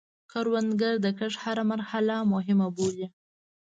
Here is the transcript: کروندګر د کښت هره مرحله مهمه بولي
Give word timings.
کروندګر 0.31 0.93
د 1.01 1.07
کښت 1.19 1.37
هره 1.43 1.63
مرحله 1.71 2.15
مهمه 2.33 2.67
بولي 2.75 3.07